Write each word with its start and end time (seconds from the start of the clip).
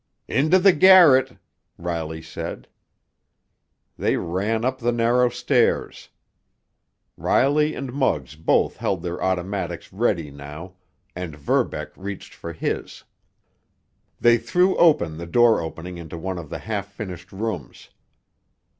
"Into 0.27 0.57
the 0.57 0.71
garret!" 0.73 1.37
Riley 1.77 2.23
said. 2.23 2.67
They 3.99 4.17
ran 4.17 4.65
up 4.65 4.79
the 4.79 4.91
narrow 4.91 5.29
stairs. 5.29 6.09
Riley 7.17 7.75
and 7.75 7.93
Muggs 7.93 8.35
both 8.35 8.77
held 8.77 9.03
their 9.03 9.21
automatics 9.23 9.93
ready 9.93 10.31
now, 10.31 10.73
and 11.15 11.35
Verbeck 11.35 11.91
reached 11.95 12.33
for 12.33 12.51
his. 12.51 13.03
They 14.19 14.39
threw 14.39 14.75
open 14.77 15.17
the 15.17 15.27
door 15.27 15.61
opening 15.61 15.99
into 15.99 16.17
one 16.17 16.39
of 16.39 16.49
the 16.49 16.57
half 16.65 16.87
finished 16.87 17.31
rooms. 17.31 17.91